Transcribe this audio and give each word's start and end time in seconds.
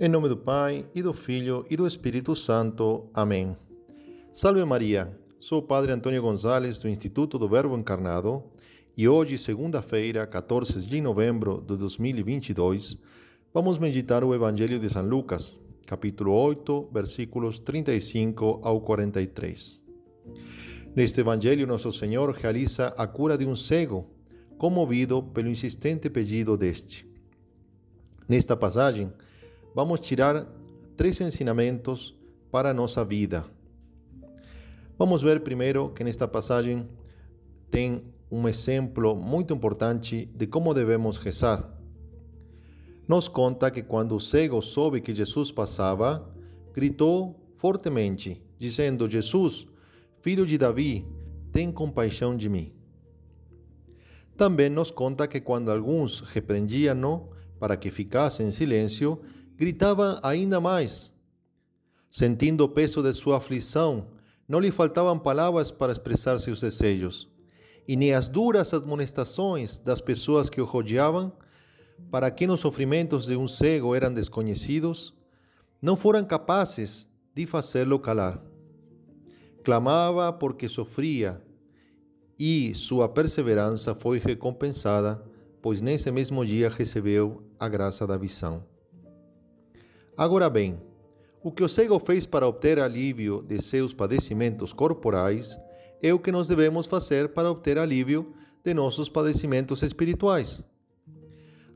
Em 0.00 0.08
nome 0.08 0.28
do 0.28 0.36
Pai, 0.36 0.86
e 0.94 1.02
do 1.02 1.12
Filho, 1.12 1.66
e 1.68 1.76
do 1.76 1.86
Espírito 1.86 2.34
Santo. 2.34 3.10
Amém. 3.12 3.54
Salve 4.32 4.64
Maria, 4.64 5.16
sou 5.38 5.58
o 5.58 5.62
Padre 5.62 5.92
Antônio 5.92 6.20
Gonzalez, 6.22 6.78
do 6.78 6.88
Instituto 6.88 7.38
do 7.38 7.46
Verbo 7.46 7.76
Encarnado, 7.76 8.42
e 8.96 9.06
hoje, 9.06 9.36
segunda-feira, 9.36 10.26
14 10.26 10.80
de 10.80 11.00
novembro 11.00 11.60
de 11.60 11.76
2022, 11.76 12.96
vamos 13.52 13.76
meditar 13.78 14.24
o 14.24 14.34
Evangelho 14.34 14.80
de 14.80 14.88
São 14.88 15.06
Lucas, 15.06 15.56
capítulo 15.86 16.32
8, 16.32 16.88
versículos 16.90 17.58
35 17.58 18.60
ao 18.62 18.80
43. 18.80 19.84
Neste 20.96 21.20
Evangelho, 21.20 21.66
Nosso 21.66 21.92
Senhor 21.92 22.30
realiza 22.32 22.88
a 22.96 23.06
cura 23.06 23.36
de 23.36 23.46
um 23.46 23.54
cego, 23.54 24.10
comovido 24.56 25.22
pelo 25.22 25.50
insistente 25.50 26.08
pedido 26.08 26.56
deste. 26.56 27.06
Nesta 28.26 28.56
passagem, 28.56 29.12
vamos 29.74 30.00
tirar 30.00 30.46
três 30.96 31.20
ensinamentos 31.20 32.14
para 32.50 32.70
a 32.70 32.74
nossa 32.74 33.04
vida. 33.04 33.46
Vamos 34.98 35.22
ver 35.22 35.40
primeiro 35.40 35.90
que 35.90 36.04
nesta 36.04 36.28
passagem 36.28 36.88
tem 37.70 38.02
um 38.30 38.46
exemplo 38.46 39.16
muito 39.16 39.52
importante 39.52 40.26
de 40.34 40.46
como 40.46 40.74
devemos 40.74 41.16
rezar. 41.16 41.68
Nos 43.08 43.28
conta 43.28 43.70
que 43.70 43.82
quando 43.82 44.14
o 44.14 44.20
cego 44.20 44.60
soube 44.62 45.00
que 45.00 45.14
Jesus 45.14 45.50
passava, 45.50 46.30
gritou 46.72 47.40
fortemente, 47.56 48.40
dizendo: 48.58 49.08
Jesus, 49.08 49.66
filho 50.20 50.46
de 50.46 50.56
Davi, 50.56 51.06
tem 51.50 51.72
compaixão 51.72 52.36
de 52.36 52.48
mim. 52.48 52.72
Também 54.36 54.70
nos 54.70 54.90
conta 54.90 55.26
que 55.26 55.40
quando 55.40 55.70
alguns 55.70 56.20
repreendiam-no 56.20 57.30
para 57.58 57.76
que 57.76 57.90
ficasse 57.90 58.42
em 58.42 58.50
silêncio, 58.50 59.20
gritava 59.62 60.18
ainda 60.24 60.60
mais. 60.60 61.12
Sentindo 62.10 62.64
o 62.64 62.68
peso 62.68 63.00
de 63.00 63.14
sua 63.14 63.36
aflição, 63.36 64.08
não 64.48 64.58
lhe 64.58 64.72
faltavam 64.72 65.16
palavras 65.16 65.70
para 65.70 65.92
expressar 65.92 66.36
seus 66.40 66.60
desejos, 66.60 67.28
e 67.86 67.94
nem 67.94 68.12
as 68.12 68.26
duras 68.26 68.74
admonestações 68.74 69.78
das 69.78 70.00
pessoas 70.00 70.50
que 70.50 70.60
o 70.60 70.64
rodeavam, 70.64 71.32
para 72.10 72.28
quem 72.28 72.50
os 72.50 72.58
sofrimentos 72.58 73.26
de 73.26 73.36
um 73.36 73.46
cego 73.46 73.94
eram 73.94 74.12
desconhecidos, 74.12 75.14
não 75.80 75.94
foram 75.94 76.24
capazes 76.24 77.08
de 77.32 77.46
fazê-lo 77.46 78.00
calar. 78.00 78.42
Clamava 79.62 80.32
porque 80.32 80.66
sofria, 80.66 81.40
e 82.36 82.74
sua 82.74 83.08
perseverança 83.08 83.94
foi 83.94 84.18
recompensada, 84.18 85.22
pois 85.62 85.80
nesse 85.80 86.10
mesmo 86.10 86.44
dia 86.44 86.68
recebeu 86.68 87.44
a 87.60 87.68
graça 87.68 88.04
da 88.08 88.16
visão. 88.16 88.71
Agora 90.22 90.48
bem, 90.48 90.80
o 91.42 91.50
que 91.50 91.64
o 91.64 91.68
cego 91.68 91.98
fez 91.98 92.26
para 92.26 92.46
obter 92.46 92.78
alívio 92.78 93.42
de 93.42 93.60
seus 93.60 93.92
padecimentos 93.92 94.72
corporais 94.72 95.58
é 96.00 96.14
o 96.14 96.18
que 96.20 96.30
nós 96.30 96.46
devemos 96.46 96.86
fazer 96.86 97.30
para 97.30 97.50
obter 97.50 97.76
alívio 97.76 98.32
de 98.62 98.72
nossos 98.72 99.08
padecimentos 99.08 99.82
espirituais. 99.82 100.62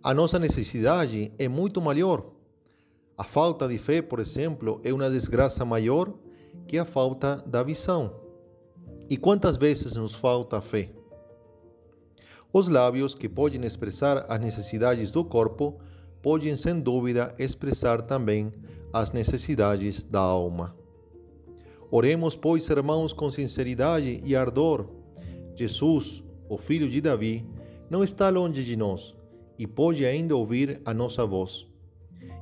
A 0.00 0.14
nossa 0.14 0.38
necessidade 0.38 1.32
é 1.36 1.48
muito 1.48 1.82
maior. 1.82 2.24
A 3.18 3.24
falta 3.24 3.66
de 3.66 3.78
fé, 3.78 4.00
por 4.00 4.20
exemplo, 4.20 4.80
é 4.84 4.92
uma 4.92 5.10
desgraça 5.10 5.64
maior 5.64 6.14
que 6.68 6.78
a 6.78 6.84
falta 6.84 7.42
da 7.48 7.64
visão. 7.64 8.14
E 9.10 9.16
quantas 9.16 9.56
vezes 9.56 9.96
nos 9.96 10.14
falta 10.14 10.60
fé? 10.60 10.92
Os 12.52 12.68
lábios 12.68 13.12
que 13.12 13.28
podem 13.28 13.64
expressar 13.64 14.24
as 14.28 14.38
necessidades 14.38 15.10
do 15.10 15.24
corpo 15.24 15.80
podem, 16.26 16.56
sem 16.56 16.80
dúvida, 16.80 17.32
expressar 17.38 18.02
também 18.02 18.52
as 18.92 19.12
necessidades 19.12 20.02
da 20.02 20.18
alma. 20.18 20.76
Oremos, 21.88 22.34
pois, 22.34 22.68
irmãos, 22.68 23.12
com 23.12 23.30
sinceridade 23.30 24.20
e 24.24 24.34
ardor. 24.34 24.88
Jesus, 25.54 26.24
o 26.48 26.58
Filho 26.58 26.90
de 26.90 27.00
Davi, 27.00 27.46
não 27.88 28.02
está 28.02 28.28
longe 28.28 28.64
de 28.64 28.76
nós 28.76 29.16
e 29.56 29.68
pode 29.68 30.04
ainda 30.04 30.34
ouvir 30.34 30.82
a 30.84 30.92
nossa 30.92 31.24
voz. 31.24 31.64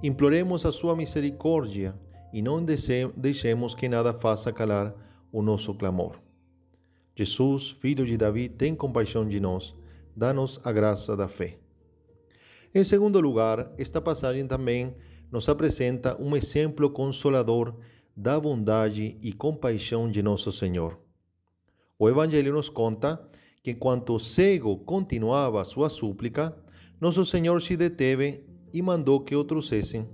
Imploremos 0.00 0.64
a 0.64 0.70
sua 0.70 0.94
misericórdia 0.94 1.98
e 2.32 2.40
não 2.40 2.64
deixemos 2.64 3.74
que 3.74 3.88
nada 3.88 4.14
faça 4.14 4.52
calar 4.52 4.94
o 5.32 5.42
nosso 5.42 5.74
clamor. 5.74 6.20
Jesus, 7.16 7.72
Filho 7.72 8.06
de 8.06 8.16
Davi, 8.16 8.48
tem 8.48 8.76
compaixão 8.76 9.26
de 9.26 9.40
nós, 9.40 9.74
dá-nos 10.14 10.60
a 10.62 10.70
graça 10.70 11.16
da 11.16 11.26
fé. 11.26 11.61
Em 12.74 12.84
segundo 12.84 13.20
lugar, 13.20 13.70
esta 13.76 14.00
passagem 14.00 14.46
também 14.46 14.94
nos 15.30 15.46
apresenta 15.48 16.16
um 16.18 16.34
exemplo 16.34 16.88
consolador 16.88 17.76
da 18.16 18.40
bondade 18.40 19.18
e 19.22 19.32
compaixão 19.32 20.10
de 20.10 20.22
nosso 20.22 20.50
Senhor. 20.50 20.98
O 21.98 22.08
Evangelho 22.08 22.52
nos 22.54 22.70
conta 22.70 23.22
que 23.62 23.72
enquanto 23.72 24.14
o 24.14 24.18
cego 24.18 24.78
continuava 24.78 25.64
sua 25.64 25.90
súplica, 25.90 26.56
nosso 26.98 27.26
Senhor 27.26 27.60
se 27.60 27.76
deteve 27.76 28.44
e 28.72 28.80
mandou 28.80 29.20
que 29.20 29.36
o 29.36 29.44
trouxessem. 29.44 30.08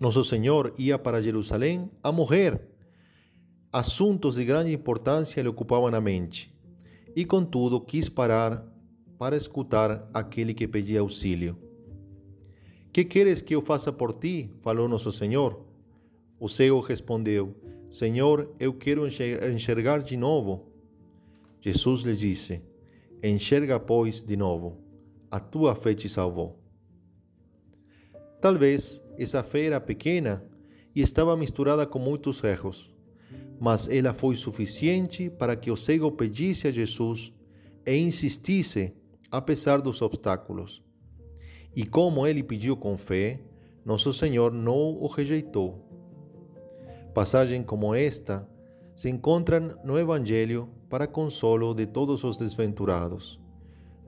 Nosso 0.00 0.24
Senhor 0.24 0.74
ia 0.76 0.98
para 0.98 1.22
Jerusalém 1.22 1.88
a 2.02 2.10
morrer. 2.10 2.60
Assuntos 3.72 4.34
de 4.34 4.44
grande 4.44 4.72
importância 4.72 5.40
lhe 5.40 5.48
ocupavam 5.48 5.94
a 5.94 6.00
mente, 6.00 6.52
e 7.14 7.24
contudo 7.24 7.80
quis 7.80 8.08
parar 8.08 8.66
para 9.18 9.36
escutar 9.36 10.08
aquele 10.12 10.52
que 10.52 10.68
pedia 10.68 11.00
auxílio. 11.00 11.56
Que 12.92 13.04
queres 13.04 13.42
que 13.42 13.54
eu 13.54 13.62
faça 13.62 13.92
por 13.92 14.14
ti? 14.14 14.50
falou 14.62 14.88
nosso 14.88 15.12
Senhor. 15.12 15.64
O 16.40 16.48
cego 16.48 16.80
respondeu: 16.80 17.54
Senhor, 17.90 18.54
eu 18.58 18.72
quero 18.72 19.06
enxergar 19.06 20.02
de 20.02 20.16
novo. 20.16 20.72
Jesus 21.60 22.02
lhe 22.02 22.16
disse: 22.16 22.62
Enxerga, 23.22 23.80
pois, 23.80 24.22
de 24.22 24.36
novo. 24.36 24.78
A 25.30 25.40
tua 25.40 25.74
fé 25.74 25.94
te 25.94 26.08
salvou. 26.08 26.58
Talvez 28.40 29.02
essa 29.18 29.42
fé 29.42 29.66
era 29.66 29.80
pequena 29.80 30.44
e 30.94 31.00
estava 31.00 31.36
misturada 31.36 31.86
com 31.86 31.98
muitos 31.98 32.42
erros, 32.44 32.90
mas 33.58 33.88
ela 33.88 34.14
foi 34.14 34.36
suficiente 34.36 35.28
para 35.28 35.56
que 35.56 35.70
o 35.70 35.76
cego 35.76 36.12
pedisse 36.12 36.68
a 36.68 36.70
Jesus 36.70 37.32
e 37.84 37.96
insistisse 37.96 38.94
apesar 39.30 39.80
dos 39.80 40.02
obstáculos. 40.02 40.82
E 41.74 41.84
como 41.84 42.26
ele 42.26 42.42
pediu 42.42 42.76
com 42.76 42.96
fé, 42.96 43.40
nosso 43.84 44.12
Senhor 44.12 44.52
não 44.52 44.94
o 45.00 45.06
rejeitou. 45.06 45.84
Passagem 47.14 47.62
como 47.62 47.94
esta 47.94 48.48
se 48.96 49.10
encontram 49.10 49.78
no 49.84 49.98
Evangelho 49.98 50.68
para 50.88 51.06
consolo 51.06 51.74
de 51.74 51.86
todos 51.86 52.24
os 52.24 52.36
desventurados. 52.36 53.38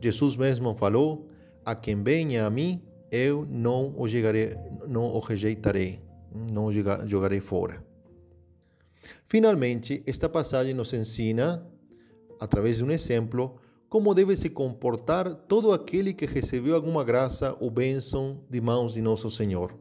Jesus 0.00 0.36
mesmo 0.36 0.74
falou: 0.74 1.28
A 1.64 1.74
quem 1.74 2.02
venha 2.02 2.46
a 2.46 2.50
mim, 2.50 2.82
eu 3.10 3.46
não 3.48 3.94
o, 3.96 4.08
jogarei, 4.08 4.56
não 4.86 5.04
o 5.04 5.20
rejeitarei, 5.20 6.00
não 6.34 6.66
o 6.66 6.72
jogarei 7.06 7.40
fora. 7.40 7.84
Finalmente, 9.26 10.02
esta 10.06 10.28
passagem 10.28 10.74
nos 10.74 10.92
ensina, 10.92 11.66
através 12.40 12.78
de 12.78 12.84
um 12.84 12.90
exemplo, 12.90 13.60
como 13.88 14.14
deve 14.14 14.36
se 14.36 14.50
comportar 14.50 15.34
todo 15.34 15.72
aquele 15.72 16.12
que 16.12 16.26
recebeu 16.26 16.74
alguma 16.74 17.02
graça 17.02 17.56
ou 17.58 17.70
bênção 17.70 18.40
de 18.50 18.60
mãos 18.60 18.94
de 18.94 19.00
nosso 19.00 19.30
Senhor. 19.30 19.74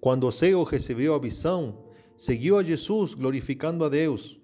Quando 0.00 0.26
o 0.26 0.32
cego 0.32 0.62
recebeu 0.62 1.14
a 1.14 1.18
visão, 1.18 1.84
seguiu 2.16 2.56
a 2.56 2.62
Jesus 2.62 3.14
glorificando 3.14 3.84
a 3.84 3.88
Deus. 3.88 4.40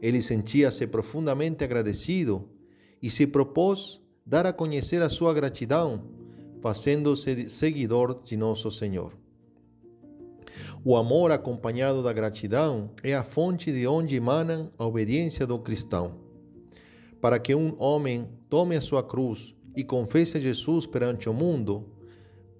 Ele 0.00 0.20
sentia-se 0.20 0.86
profundamente 0.86 1.62
agradecido 1.62 2.48
e 3.00 3.10
se 3.10 3.26
propôs 3.26 4.00
dar 4.26 4.46
a 4.46 4.52
conhecer 4.52 5.02
a 5.02 5.08
sua 5.08 5.32
gratidão, 5.32 6.04
fazendo-se 6.60 7.48
seguidor 7.48 8.22
de 8.22 8.36
nosso 8.36 8.70
Senhor. 8.72 9.12
O 10.84 10.96
amor 10.96 11.30
acompanhado 11.30 12.02
da 12.02 12.12
gratidão 12.12 12.90
é 13.04 13.14
a 13.14 13.22
fonte 13.22 13.70
de 13.70 13.86
onde 13.86 14.16
emana 14.16 14.72
a 14.76 14.84
obediência 14.84 15.46
do 15.46 15.58
cristão. 15.58 16.31
Para 17.22 17.38
que 17.38 17.54
um 17.54 17.80
homem 17.80 18.28
tome 18.50 18.76
a 18.76 18.80
sua 18.80 19.02
cruz 19.02 19.54
e 19.76 19.84
confesse 19.84 20.40
Jesus 20.40 20.86
perante 20.86 21.28
o 21.28 21.32
mundo 21.32 21.88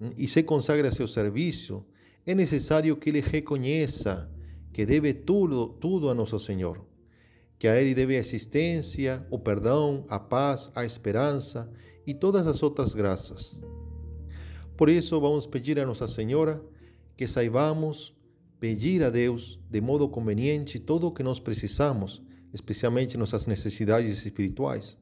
hum, 0.01 0.09
e 0.17 0.25
se 0.27 0.41
consagre 0.41 0.87
a 0.87 0.91
seu 0.91 1.07
serviço, 1.07 1.85
é 2.25 2.33
necessário 2.33 2.95
que 2.95 3.09
ele 3.09 3.19
reconheça 3.19 4.31
que 4.71 4.85
deve 4.85 5.13
tudo, 5.13 5.67
tudo 5.67 6.09
a 6.09 6.15
nosso 6.15 6.39
Senhor, 6.39 6.83
que 7.59 7.67
a 7.67 7.79
Ele 7.79 7.93
deve 7.93 8.15
a 8.15 8.19
existência, 8.19 9.27
o 9.29 9.37
perdão, 9.37 10.05
a 10.07 10.17
paz, 10.17 10.71
a 10.73 10.85
esperança 10.85 11.69
e 12.07 12.13
todas 12.13 12.47
as 12.47 12.63
outras 12.63 12.95
graças. 12.95 13.61
Por 14.77 14.89
isso, 14.89 15.19
vamos 15.19 15.45
pedir 15.45 15.77
a 15.77 15.85
Nossa 15.85 16.07
Senhora 16.07 16.63
que 17.15 17.27
saibamos 17.27 18.15
pedir 18.59 19.03
a 19.03 19.09
Deus 19.09 19.59
de 19.69 19.81
modo 19.81 20.07
conveniente 20.07 20.79
todo 20.79 21.07
o 21.07 21.11
que 21.11 21.21
nós 21.21 21.37
precisamos 21.37 22.23
especialmente 22.53 23.17
nossas 23.17 23.45
necessidades 23.45 24.25
espirituais, 24.25 24.95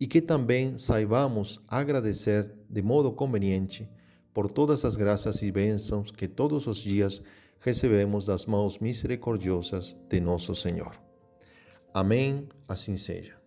e 0.00 0.06
que 0.06 0.20
também 0.20 0.78
saibamos 0.78 1.60
agradecer 1.68 2.52
de 2.68 2.82
modo 2.82 3.12
conveniente 3.12 3.88
por 4.32 4.50
todas 4.50 4.84
as 4.84 4.96
graças 4.96 5.42
e 5.42 5.50
bênçãos 5.50 6.10
que 6.10 6.28
todos 6.28 6.66
os 6.66 6.78
dias 6.78 7.20
recebemos 7.60 8.26
das 8.26 8.46
mãos 8.46 8.78
misericordiosas 8.78 9.96
de 10.08 10.20
nosso 10.20 10.54
Senhor. 10.54 10.92
Amém, 11.92 12.48
assim 12.68 12.96
seja. 12.96 13.37